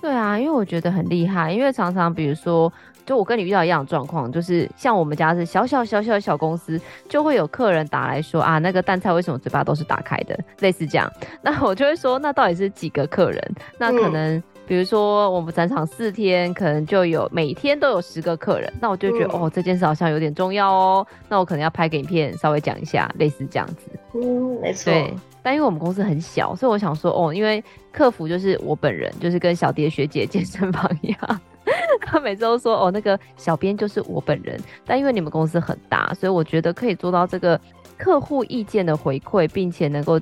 [0.00, 2.72] 对啊，因为我觉得很厉害，因为常常比如说，
[3.04, 11.10] 就我跟你遇到一样的状况，就是像我们家是小小小小小公司，就会有客人打来说啊，那个淡菜为什么嘴巴都是打开的，类似这样。
[11.42, 13.54] 那我就会说，那到底是几个客人？
[13.76, 14.42] 那可能。
[14.70, 21.04] 嗯比如说，我们展场四天，可能就有每天都有十个客人，那我就觉得、嗯、哦，这件事好像有点重要哦。
[21.28, 23.90] 那我可能要拍个影片，稍微讲一下，类似这样子。
[24.14, 24.92] 嗯，没错。
[24.92, 31.40] 对，但因为我们公司很小，所以我想说，哦，因为客服就是我本人，就是跟小蝶学姐健身房一样，
[32.06, 34.56] 他每次都说，哦，那个小编就是我本人。
[34.86, 37.60] 但因为你们公司很大，所以我觉得可以做到这个
[37.98, 40.20] 客户意见的回馈，并且能够。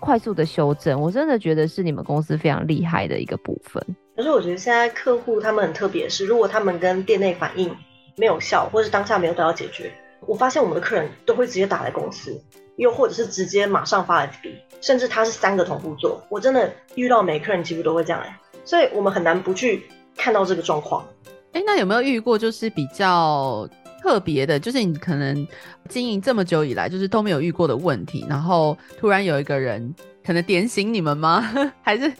[0.00, 3.80] 快速的修正，我真的觉得是你们公司非常厉害的一个部分。
[4.16, 7.74] 可是我觉得现在客户他们很特别，是如果他们跟店内反映
[8.16, 9.92] 没有效，或是当下没有得到解决，
[10.26, 12.42] 我发现我们的客人都会直接打来公司，
[12.76, 16.22] 又或者是直接马上发 FB，甚至他是三个同步做。
[16.28, 19.84] 我真的遇到每个客人几乎都会这样哎，所以我们很难不去
[20.16, 21.06] 看到这个状况。
[21.52, 23.68] 哎，那有没有遇过就是比较？
[24.02, 25.46] 特别的，就是你可能
[25.88, 31.40] 经营这么久以来，就是都没有遇过的问题，然后突然有一个人可能点醒你们吗？
[31.82, 32.10] 还是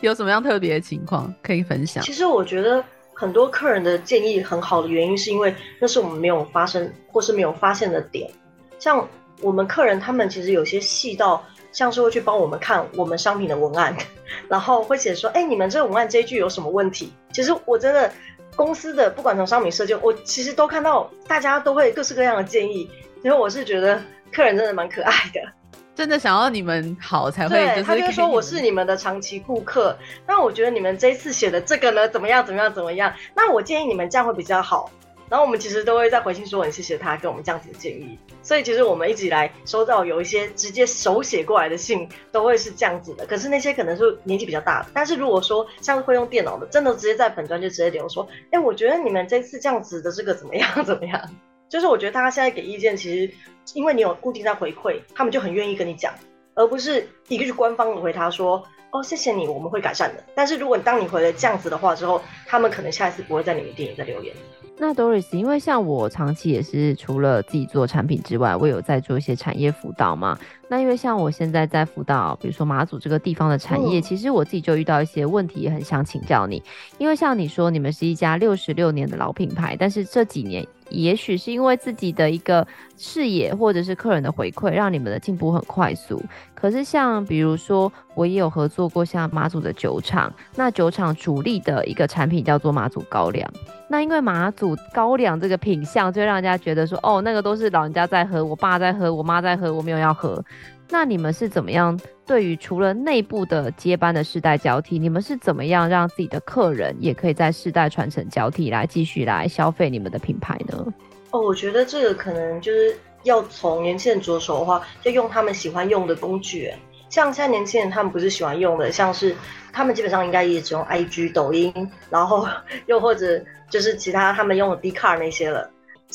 [0.00, 2.02] 有什么样特别的情况可以分享？
[2.04, 8.30] 其实我觉得很多客人的建议很好的原因，是因为那是我们没有发生或是没有发现的点。
[8.78, 9.06] 像
[9.40, 13.96] 我们客人他们其实有些细到，像是会去帮我们看我们商品的文案，
[14.48, 18.12] 然后会写说：“哎，你们这个文案这一句有什么问题？”其实我真的。
[18.56, 22.90] 公司的不管从商品设计，我其实都看到大家都会各式各样的建议，
[23.22, 24.00] 所以我是觉得
[24.32, 25.40] 客人真的蛮可爱的，
[25.94, 27.56] 真的想要你们好才会。
[27.56, 33.12] 对，他就说我是你们的长期顾客，那我觉得你们这一次写的这个呢，怎么样怎么样怎么样？
[33.34, 34.90] 那我建议你们这样会比较好。
[35.28, 43.26] 然后我们其实都会再回信说很谢谢他给我们这样子的建议，所以其实我们一直以来收到有一些直接手写过来的信，都会是这样子的。
[43.26, 51.20] 可是那些可能是年纪比较大的，但是如果说像会用电脑的，真的直接在粉专就直接留说，哎，我觉得你们这次这样子的这个怎么样怎么样？
[51.68, 53.32] 就是我觉得大家现在给意见，其实
[53.74, 56.12] 因为你有固定在回馈，他们就很愿意跟你讲，
[56.54, 60.24] 而不是一个是官方的回他说，哦谢谢你，我们会改善的。
[60.34, 64.34] 但是如果当你回了这样子的话之后，他们可能下一次不会在你们店里再留言。
[64.80, 70.38] 那 Doris，因为像我长期也是除了自己做产品之外，我有在做一些产业辅导嘛。
[70.70, 76.62] 那因为像我现在在辅导，比如说马祖这个地方的产业，其实我自己就遇到一些问题，也很想请教你。
[76.96, 80.64] 因为像你说，你们是一家六十六年的老品牌，但是这几年。
[80.90, 82.66] 也许是因为自己的一个
[82.98, 86.20] 视野，或者是客人的回馈，让你们的进步很快速。
[86.52, 93.48] 可是像比如说，我也有合作过像马祖的酒厂，那酒厂主力的一个产品叫做马祖高粱。
[93.86, 100.44] 那因为马祖高粱这个品相，就让人家觉得说，哦，那个都是老人家在喝，我爸在喝，我妈在喝，我没有要喝。
[100.92, 101.98] 那你们是怎么样？
[102.26, 110.86] 对于除了内部的接班的世代交替，你们是怎么样让自己的客人也可以在世代传承交替来继续来消费你们的品牌呢？
[111.30, 116.72] 哦，我觉得这个可能就是要从年轻人着手的话，就用他们喜欢用的工具。
[117.08, 119.34] 像现在年轻人他们不是喜欢用的，像是
[119.72, 121.72] 他们基本上应该也只用 IG、抖音，
[122.08, 122.46] 然后
[122.86, 125.68] 又或者就是其他他们用的 d c a r 那些了。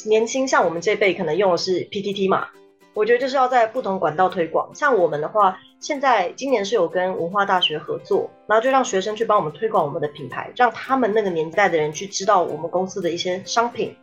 [0.05, 2.47] 年轻像我们这辈可能用的是 PTT 嘛。
[2.95, 13.93] 我觉得就是要在不同管道推广，像我们的话，现在今年是有跟文化大学合作，然后就让学生去帮我们推广我们的品牌，让他们那个年代的人去知道我们公司的一些商品。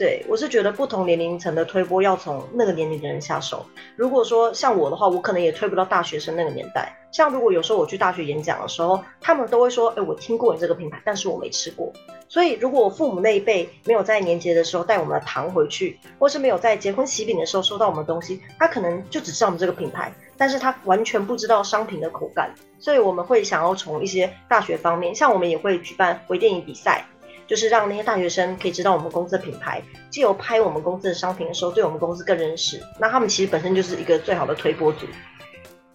[0.00, 3.66] 对，我是觉得不同年龄层的推播要从那个年龄的人下手。
[3.96, 6.90] 如果说像我的话，我可能也推不到大学生那个年代。
[7.12, 11.92] 像如果有时候我去大学演讲的时候，他们都会说：“哎，我听过你这个品牌，但是我没吃过。”
[12.30, 22.54] 所以如果我父母那一辈没有在年节的时候带我们的糖回去，或是没有在结婚喜饼的时候收到我们的东西，他可能就只知道我们这个品牌，但是他完全不知道商品的口感。
[22.78, 27.04] 所以我们会想要从一些大学方面，像我们也会举办微电影比赛。
[27.50, 32.80] 就是让那些大学生可以知道我们公司的品牌，借由拍我们公司的商品的时候，对我们公司更认识。
[33.00, 35.04] 那他们其实本身就是一个最好的推波组。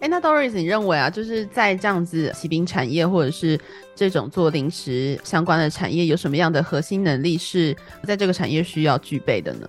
[0.00, 3.58] 欸，那 Doris，你认为啊，就是在这样子喜饼产业或者是
[3.94, 9.66] 这种做零食相关的产业，有什么样的核心能力是在这个产业需要具备的呢？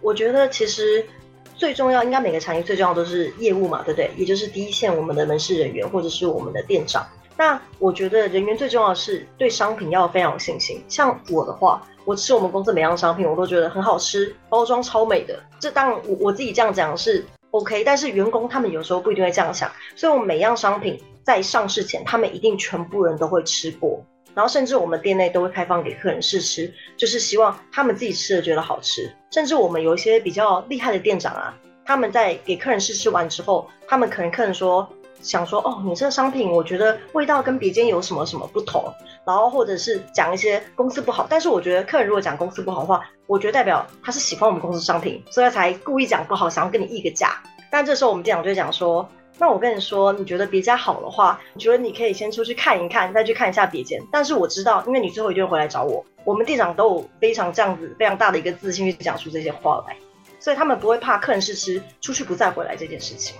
[0.00, 1.06] 我觉得其实
[1.54, 4.10] 最重要，应该每个产业最重要都是业务嘛，对不对？
[4.16, 7.06] 也就是第一线我们的门市人员或者是我们的店长。
[7.40, 10.84] 那我觉得人员最重要的是对商品要非常有信心。
[10.90, 15.42] 像我的话，我吃我们公司每样商品，我都觉得很好吃，包装超美的。
[15.58, 19.72] 这当然我我自己这样讲是 OK，但是员工他们有时候不一定会这样想。
[19.96, 29.10] 所以，我每样商品在上市前，他们一定全部人都会吃过，然后甚至我们店内都会开放给客人试吃，就是希望他们自己吃了觉得好吃。
[29.30, 34.86] 甚至我们有一些比较厉害的店长啊，他们在给客人试吃完之后，他们可能客人说。
[35.20, 38.82] 想说哦，你这个商品我觉得味道跟别间有什么什么不同，
[39.26, 47.42] 然后或者是讲一些公司不好，但是我觉得客人如果讲公司不好的话，我觉得代表他是喜欢我们公司商品，所以他才故意讲不好，想要跟你议个价。
[47.70, 54.00] 但这时候我们店长就讲说，那我跟你说，你觉得别家好的话，你觉得你可以先出去看一看，再去看一下别间。
[54.10, 59.96] 但是我知道，因为你最后一定会回来找我，我们店长都有非常这样子非常大的一个自信去讲出这些话来，
[60.40, 63.36] 所以他们不会怕客人试吃出去不再回来这件事情。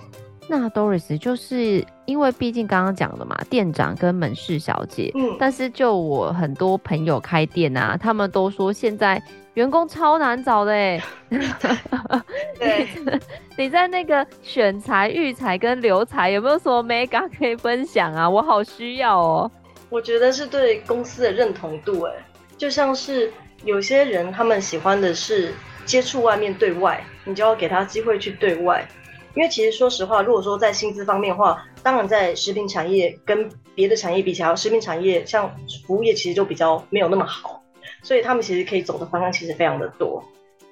[0.51, 11.01] 那 Doris 就是因为毕竟刚刚讲的嘛，店长跟门市小姐，嗯，但是就我很多朋友开店啊，他们都说现在员工超难找的哎。
[12.59, 12.85] 对，
[13.57, 18.29] 你在那个选材、育才跟留才有没有什么 mega 可以分享啊？
[18.29, 19.49] 我好需要哦。
[19.89, 22.13] 我觉得是对公司的认同度哎，
[22.57, 23.31] 就像是
[23.63, 25.53] 有些人他们喜欢的是
[25.85, 28.85] 接触外面对外，你就要给他机会去对外。
[29.33, 35.49] 因为其实说实话，如果说在薪资方面的话，当然在食品产业跟别的产业比起来，食品产业像
[35.87, 37.61] 服务业其实就比较没有那么好，
[38.03, 40.21] 所以他们其实可以走的方向其实非常的多。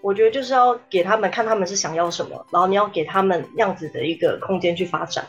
[0.01, 5.25] 我觉得就是要给他们看他们是想要什么，然后你要给他们样子的一个空间去发展。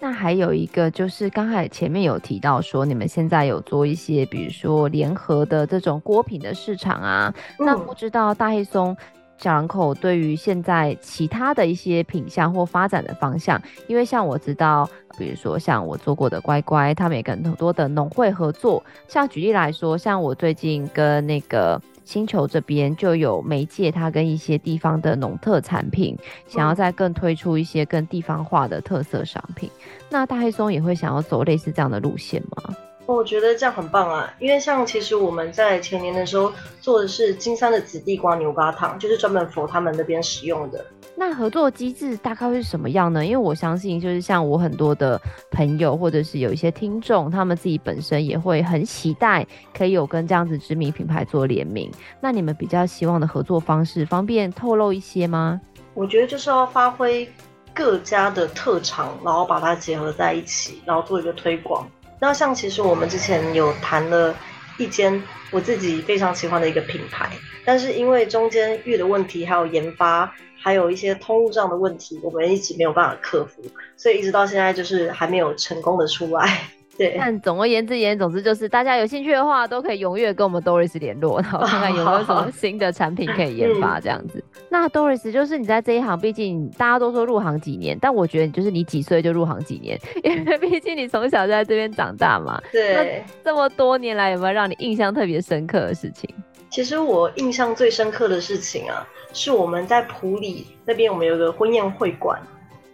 [0.00, 8.94] 那还有一个就是刚才前面有提到说，你们现在有做一些，比如说联合的这种锅品的市场啊，嗯、那不知道大黑松。
[9.36, 18.82] 小两口对于现在其他的一些品相或发展的方向，因为像我知道，比如说像我做过的乖乖，他们也跟很多的农会合作。
[19.06, 26.16] 像举例来说，像我最近跟那个星球这边就有媒介，他跟一些地方的农特产品，
[26.46, 29.70] 想要再更推出一些更地方化的特色商品。
[30.08, 32.74] 那大黑松也会想要走类似这样的路线吗？
[33.06, 40.84] 我觉得这样很棒啊，因为像其实我们在前年的时候做的是金山的紫地瓜牛轧糖，就是专门 for 他们那边使用的。
[41.14, 43.24] 那合作机制大概会是什么样呢？
[43.24, 51.90] 因为我相信，就是像我很多的朋友，或者是有一些听众，他们自己本身也会很期待可以有跟这样子知名品牌做联名。
[52.20, 55.60] 那你们比较希望的合作方式，方便透露一些吗？
[55.92, 57.30] 我觉得就是要发挥
[57.72, 61.86] 各家的特长，然后把它结合在一起，然后做一个推广。
[62.24, 64.34] 那像其实我们之前有谈了
[64.78, 67.30] 一间我自己非常喜欢的一个品牌，
[67.66, 73.62] 但是因为中间遇的问题，还有研发，还有一些通路上的问题，我们一直没有办法克服，
[73.98, 76.60] 所以一直到现在就是还没有成功的出来。
[76.96, 84.38] 对，但总而言之，言总之就是，大家有兴趣的话，都可以踊跃跟我们 Doris 联络，然后看看有没有什么新的产品可以研发这样子。
[84.38, 92.62] 嗯、那 Doris 就是你在这一行，毕竟大家都说入行几年，但我觉得就是你几岁就入行几年，因为毕竟你从小就在这边长大嘛。
[92.70, 96.28] 对，这么多年来有没有让你印象特别深刻的事情？
[96.70, 102.40] 其实我印象最深刻的事情啊，是我们在埔里那边，我们有个婚宴会馆。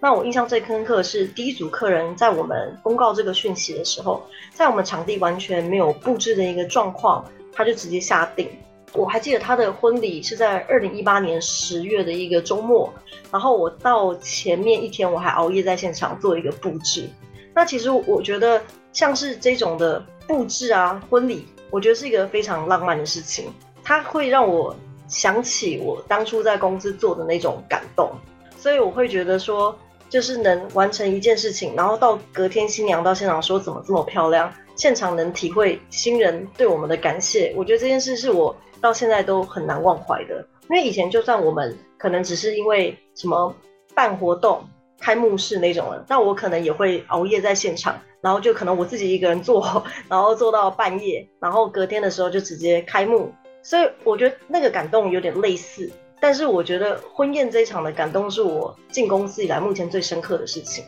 [0.03, 4.23] 那我印象最深刻的是，第一组客人在我们公告这个讯息的时候，
[4.55, 7.23] 在我们场地完全没有布置的一个状况，
[7.53, 8.49] 他就直接下定。
[8.95, 12.91] 我还记得他的婚礼是在二零一八年十月的一个周末，
[13.31, 17.07] 然后我到前面一天我还熬夜在现场做一个布置。
[17.55, 18.61] 那其实我觉得
[18.95, 23.53] 像是这种的布置啊，婚礼，我觉得是一个非常浪漫的事情，
[23.85, 24.75] 它会让我
[25.07, 28.11] 想起我当初在公司做的那种感动，
[28.57, 29.79] 所以我会觉得说。
[30.11, 40.45] 就是能完成一件事情，然后到隔天新娘到现场说怎么这么漂亮，现场能体会新人对我们的感谢，我觉得这件事是我到现在都很难忘怀的。
[40.69, 43.55] 因为以前就算我们可能只是因为什么
[43.95, 44.63] 办活动、
[45.01, 53.33] 开幕式那种了，那我可能也会熬夜在现场，然后就可能我自己一个人做， 然后做到半夜，然后隔天的时候就直接开幕，
[53.63, 55.91] 所以我觉得那个感动有点类似。
[56.21, 60.85] 但是我觉得婚宴这一场的感动是我进公司以来目前最深刻的事情。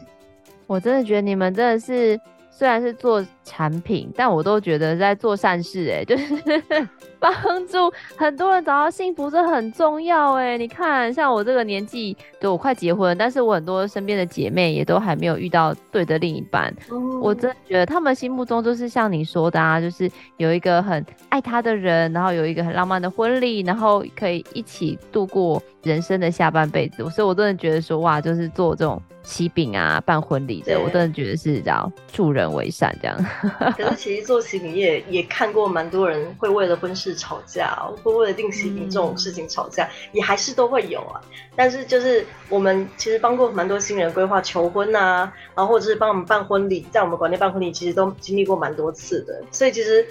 [0.67, 2.21] 我真的觉得你们真的是，
[2.51, 6.89] 虽然是做产品，但我都觉得在做善事哎，就是
[7.23, 10.59] 帮助很多人找到幸福，这很重要哎。
[10.59, 16.75] 你看，像我这个年纪，对，我快结婚，但是我很多身边的姐妹也都还没有遇到对的另一半。
[16.91, 27.09] 嗯、我真的觉得他们心目中就是像你说的啊，就是有一个很爱他的人，然后有一个很浪漫的婚礼，然后可以一起度过人生的下半辈子。
[27.11, 29.01] 所以我真的觉得说哇，就是做这种。
[29.25, 33.17] 喜饼啊，办婚礼的，我真的觉得是叫助人为善这样。
[33.79, 41.21] 可是其实做喜饼业也看过蛮多人会为了婚事吵架，会为了订喜饼这种事情吵架，嗯、也还是都会有啊。
[41.55, 49.43] 但是就是我们其实帮过蛮多新人规划求婚啊，然后或者是帮我们办婚礼，在我们馆内办婚礼，其实都经历过蛮多次的。
[49.51, 50.07] 所以其实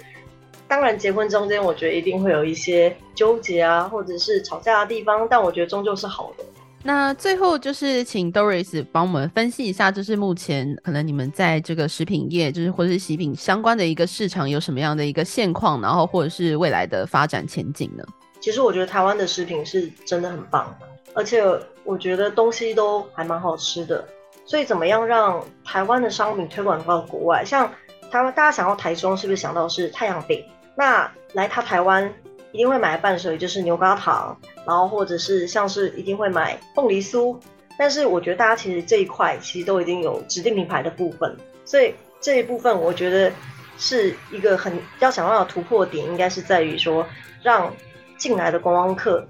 [0.68, 6.44] 当然结婚中间，我觉得一定会有一些纠结啊，或者是吵架的地方，但我觉得终究是好的。
[6.84, 18.04] 那最后就是请 Doris 帮我们分析一下，就是目前可能你们在这个食品业，就是或者是食品相关的一个市场有什么样的一个现况，然后或者是未来的发展前景呢？
[18.40, 20.76] 其实我觉得台湾的食品是真的很棒，
[21.14, 21.44] 而且
[21.84, 24.04] 我觉得东西都还蛮好吃的。
[24.44, 27.44] 所以怎么样让台湾的商品推广到国外？
[27.44, 27.70] 像
[28.10, 30.44] 台湾大家想到台中，是不是想到是太阳饼？
[30.76, 32.12] 那来他台湾
[32.52, 34.36] 一定会买伴手就是牛轧糖。
[34.64, 37.36] 然后或者是像是一定会买凤梨酥，
[37.76, 43.32] 但是我觉得大家其实这一块其实都已经有指定品牌的部分，所以这一部分我觉得
[43.76, 47.04] 是一个很要想要的突破点，应该是在于说
[47.42, 47.74] 让
[48.16, 49.26] 进来的观光客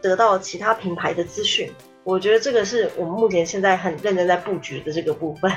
[0.00, 1.70] 得到其他品牌的资讯。
[2.02, 5.48] 我觉得这个是我们目前现在很认真在布局的这个部分。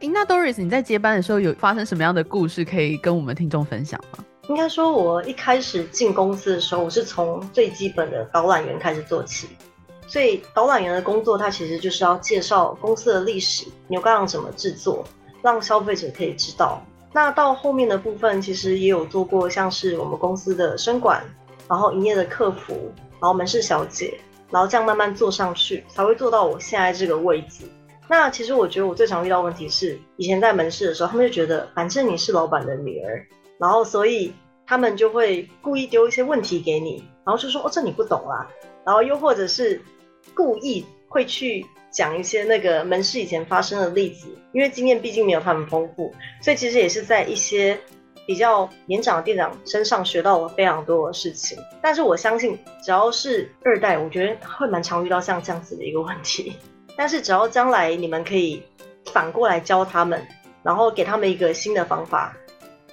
[0.00, 4.22] 诶，那 Doris 你在接班的时候有发生什么样的故事可以跟我们听众分享吗？
[4.48, 9.48] 应该说，我一开始进公司的时候，我是从最基本的导览员开始做起。
[10.06, 15.02] 所以导览员的工作，它其实就是要介绍公司的历史，牛轧糖怎么制作，
[15.40, 16.82] 让消费者可以知道。
[17.10, 21.24] 那到后面的部分，其实也有做过，像是我们公司的生管，
[21.66, 24.18] 然后营业的客服，然后门市小姐，
[24.50, 27.64] 然后这样慢慢做上去，才会做到我现在这个位置。
[28.08, 33.26] 那其实我觉得我最常遇到问题是，以前在门市的时候，他们就觉得，反正你是老板的女儿。
[33.58, 34.32] 然后，所以
[34.66, 38.48] 他们就会故意丢一些问题给你，然后就说：“哦，这你不懂啦。”
[38.84, 39.80] 然后又或者是
[40.34, 47.78] 故意会去讲一些那个门市以前发生的例子，因为经验毕竟没有他们丰富，所以其实也是在一些
[48.26, 51.56] 比较年长的店长身上学到了非常多的事情。
[51.80, 56.54] 但是我相信，只要是二代，我觉得会蛮常遇到像这样子的一个问题。
[56.96, 58.62] 但是只要将来你们可以
[59.12, 60.26] 反过来教他们，
[60.62, 62.36] 然后给他们一个新的方法。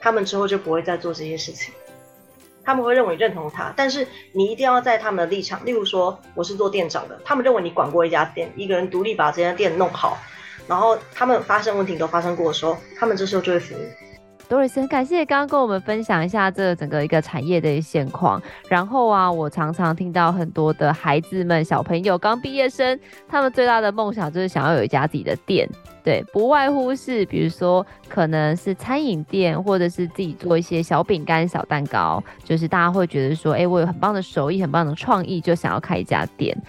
[0.02, 1.74] 他们之后就不会再做这些事情，
[2.64, 10.18] 他们会认为认同他，但是你一定要在他们的立场，例如说我是做店长的，他们认为你管过一家店，一个人独立把这家店弄好，
[10.68, 14.11] 然后他们发生问题都发生过的时候，他们这时候就会服你。
[14.52, 18.42] 多瑞森感谢刚刚跟我们分享一下这整个一个产业的现况。
[18.68, 23.00] 然后啊，我常常听到很多的孩子们、小朋友、刚毕业生，
[23.30, 25.66] 他们最大的梦想就是想要有一家自己的店。
[26.04, 36.62] 对，不外乎是比如说可能是餐饮店，或者是自己做一些小饼干、小蛋糕，就是大家会觉得说，哎，我有很棒的手艺、很棒的创意，就想要开一家店。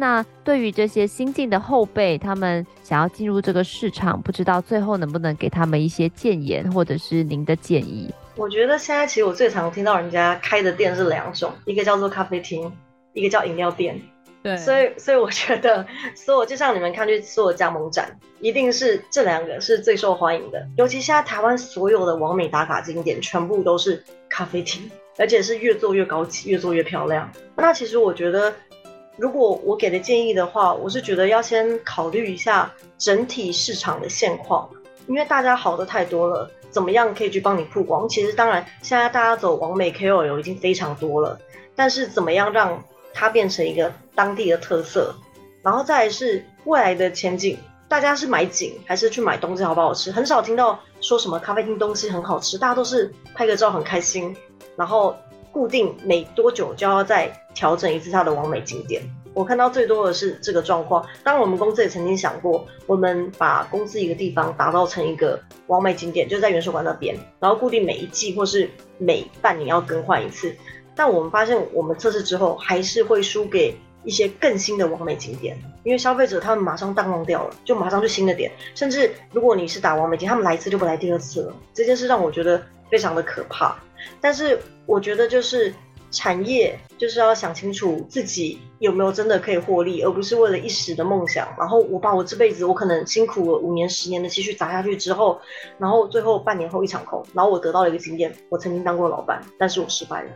[0.00, 8.08] 那对于这些新进的后辈，他们想要进入这个市场，不知道最后能不能给他们一些建言，或者是您的建议？
[8.36, 12.72] 我觉得现在其实我最常听到人家开的店是两种，一个叫做咖啡厅，
[13.12, 14.00] 一个叫饮料店。
[14.40, 15.84] 对，所以所以我觉得，
[16.14, 20.64] 所有就像你们看去所有加盟展，一定是这两个是最受欢迎的。
[20.76, 24.88] 尤其现在台湾所有的网美打卡景点，全部都是咖啡厅，
[25.18, 27.28] 而且是越做越高级，越做越漂亮。
[27.56, 28.54] 那其实我觉得。
[29.18, 34.70] 如果我给的建议的话，我是觉得要先考虑一下整体市场的现况，
[35.08, 38.08] 因为大家好的太多了，怎么样可以去帮你曝光？
[38.08, 41.36] 其实当然，现在大家走网美 KOL 已经非常多了，
[41.74, 42.80] 但是怎么样让
[43.12, 45.12] 它变成一个当地的特色？
[45.64, 47.58] 然后再来是未来的前景，
[47.88, 50.12] 大家是买景还是去买东西好不好吃？
[50.12, 54.36] 很少听到说什么咖啡厅东西很好吃，大家都是拍个照很开心，
[54.76, 55.16] 然后。
[55.58, 59.02] 固定每多久就要再调整一次它的完美景点，
[59.34, 61.04] 我看到最多的是这个状况。
[61.24, 65.36] 当然，我们公司也曾经想过，我们把公司一个地方打造成一个
[65.66, 70.54] 完美景点，就在元首馆那边，然后固定每一季或是每半年要更换一次。
[70.94, 81.52] 但我们发现，我们测试之后还是会输给一些更新的完美景点，因为消费者他们马上淡忘掉了，就马上就新的点，甚至如果你是打完美景，他们来一次就不来第二次了。
[81.74, 83.76] 这件事让我觉得非常的可怕。
[84.20, 85.72] 但是我觉得就是
[86.10, 91.48] 产业就是要想清楚自己有没有真的可以获利，而不是为了一时的梦想。
[91.58, 95.40] 然后我把我这辈子我可能辛苦了五年、十年的积蓄砸下去之后，
[95.78, 98.34] 然后最后半年后一场空，然后我得到了一个经验。
[98.48, 100.30] 我曾经当过老板，但是我失败了。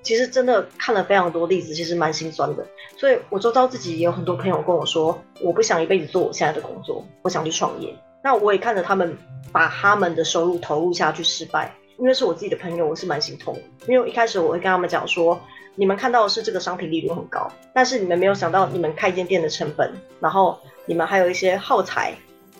[0.00, 2.64] 其实真的看了非常多例子，其实蛮心酸的。
[2.96, 7.92] 所以我周遭自己也有很多朋友跟我说，我不想一辈子做我现在的工作，我想去创业。
[8.22, 9.16] 那我也看着他们
[9.52, 11.74] 把他们的收入投入下去失败。
[11.98, 13.60] 因为是我自己的朋友，我是蛮心痛。
[13.86, 15.40] 因为一开始我会跟他们讲说，
[15.74, 22.14] 你们看到的是这个商品利润很高，但是你们没有想到你们开一间店的成本，然后你们还有一些耗材，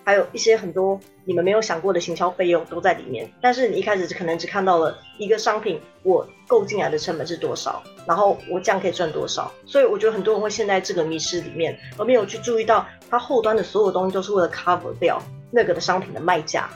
[0.05, 3.31] 还有一些很多你们没有想过的行销费用都在里面。
[3.41, 9.53] 但是你一开始可能只看到了一个商品，我购进来的成本是多少，然后我这样可以赚多少。
[9.67, 15.23] 所以我觉得很多人会陷在这个迷失里面，而没有去注意到它后端的所有东西都是为了 cover 掉
[15.53, 16.69] 那个的商品的卖价。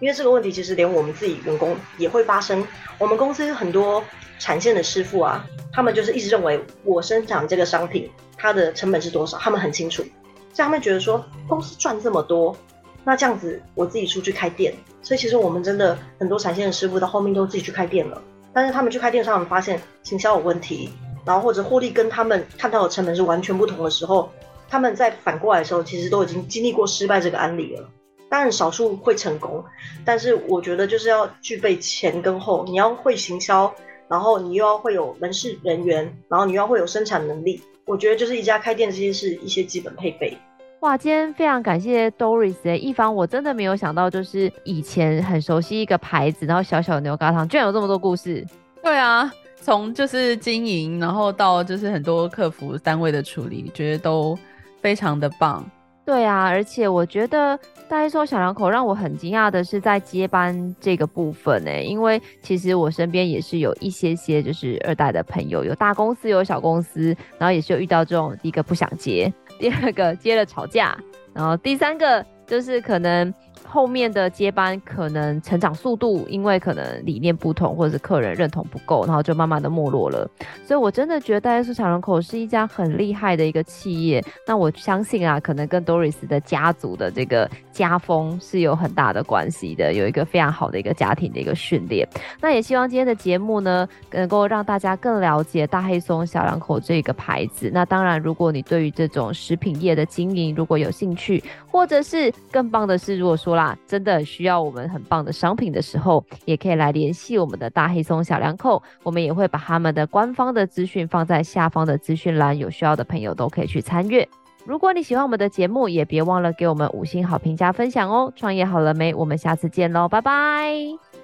[0.00, 2.66] 因为这个问题其实连我们自己员工也会发生。
[2.98, 4.02] 我们公司很多
[4.38, 10.08] 产线的师傅啊，他们就是一直认为我生产这个商品它的成本是多少，他们很清楚，所
[10.56, 12.56] 以他们觉得说公司赚这么多，
[13.02, 14.74] 那这样子我自己出去开店。
[15.02, 18.22] 所以其实我们真的很多产线的师傅到后面都自己去开店了，
[18.52, 20.90] 但是他们去开店上，他们发现行销有问题，
[21.24, 24.30] 然后或者获利跟他们看到的成本是完全不同的时候，
[24.68, 27.88] 他们在反过来的时候，其实都已经经历过失败这个案例了。
[28.34, 29.64] 当然少数会成功，
[30.04, 33.72] 但是我觉得就是要具备前跟后，你要会行销，
[34.08, 37.62] 然后你又要会有门市人员，然后你又要会有生产能力。
[37.84, 40.36] 我觉得就是一家开店这些是一些基本配备。
[40.80, 48.44] 哇，今天非常感谢 Doris 欸，一方我真的没有想到，就是以前很熟悉一个牌子，然后小小的牛轧糖居然有这么多故事。
[48.82, 49.32] 对啊，
[49.62, 54.36] 从就是经营，然后到就是很多客服单位的处理，觉得都
[54.82, 55.64] 非常的棒。
[56.04, 70.94] 对啊，而且我觉得大家说小两口让我很惊讶的是在接班这个部分呢，因为其实我身边也是有一些些就是二代的朋友，有大公司有小公司，然后也是有遇到这种第一个不想接，第二个接了吵架，
[71.32, 73.32] 然后第三个就是可能。
[73.74, 80.30] 后面的接班可能成长速度，因为可能理念不同，或者是客人认同不够，然后就慢慢的没落了。
[80.64, 84.22] 所以我真的觉得大黑松小两口是一家很厉害的一个企业。
[84.46, 92.08] 那我相信啊，可能跟 Doris 的家族的这个家风是有很大的关系的，有一个非常好的一个家庭的一个训练。
[92.40, 97.72] 那也希望今天的节目呢，能够让大家更了解大黑松小两口这个牌子。
[97.74, 103.63] 那当然，如果你对于这种食品业的经营如果有兴趣，或者是更棒的是，如果说啦。
[103.86, 114.28] 真的需要我们很棒的商品的时候，也可以来联系我们的大黑松小两口，我们也会把他们的官方的资讯放在下方的资讯栏，有需要的朋友都可以去参阅。
[114.66, 118.32] 如果你喜欢我们的节目，也别忘了给我们五星好评加分享哦。
[118.34, 119.14] 创业好了没？
[119.14, 120.72] 我们下次见喽，拜拜，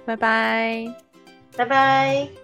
[0.05, 0.85] 拜拜，
[1.57, 2.40] 拜拜。